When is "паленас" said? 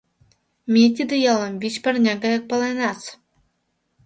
2.49-3.01